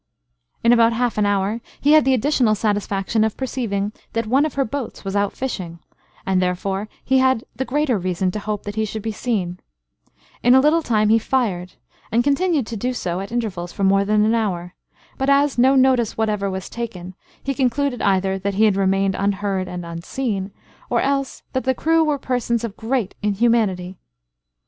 In 0.63 0.73
about 0.73 0.93
half 0.93 1.19
an 1.19 1.27
hour 1.27 1.61
he 1.79 1.91
had 1.91 2.05
the 2.05 2.15
additional 2.15 2.55
satisfaction 2.55 3.23
of 3.23 3.37
perceiving 3.37 3.91
that 4.13 4.25
one 4.25 4.47
of 4.47 4.55
her 4.55 4.65
boats 4.65 5.05
was 5.05 5.15
out 5.15 5.33
fishing, 5.33 5.77
and 6.25 6.41
therefore 6.41 6.89
he 7.05 7.19
had 7.19 7.43
the 7.55 7.65
greater 7.65 7.99
reason 7.99 8.31
to 8.31 8.39
hope 8.39 8.63
that 8.63 8.73
he 8.73 8.83
should 8.83 9.03
be 9.03 9.11
seen: 9.11 9.59
in 10.41 10.55
a 10.55 10.59
little 10.59 10.81
time 10.81 11.09
he 11.09 11.19
fired, 11.19 11.73
and 12.11 12.23
continued 12.23 12.65
to 12.65 12.75
do 12.75 12.93
so 12.93 13.19
at 13.19 13.31
intervals, 13.31 13.71
for 13.71 13.83
more 13.83 14.03
than 14.03 14.25
an 14.25 14.33
hour; 14.33 14.73
but 15.19 15.29
as 15.29 15.59
no 15.59 15.75
notice 15.75 16.17
whatever 16.17 16.49
was 16.49 16.67
taken, 16.67 17.13
he 17.43 17.53
concluded 17.53 18.01
either 18.01 18.39
that 18.39 18.55
he 18.55 18.67
remained 18.71 19.13
unheard 19.13 19.67
and 19.67 19.85
unseen, 19.85 20.49
or 20.89 20.99
else 20.99 21.43
that 21.53 21.63
the 21.63 21.75
crew 21.75 22.03
were 22.03 22.17
persons 22.17 22.63
of 22.63 22.75
great 22.75 23.13
inhumanity. 23.21 23.99